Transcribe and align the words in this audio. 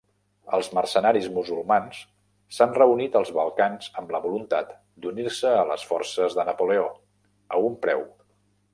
Els 0.57 0.67
mercenaris 0.77 1.27
musulmans 1.35 1.99
s'han 2.57 2.73
reunit 2.79 3.19
als 3.21 3.31
Balcans 3.37 3.93
amb 4.03 4.17
la 4.17 4.23
voluntat 4.27 4.75
d'unir-se 5.05 5.55
a 5.61 5.69
les 5.75 5.89
forces 5.93 6.41
de 6.43 6.51
Napoleó, 6.53 6.93
a 7.59 7.65
un 7.71 7.83
preu. 7.87 8.07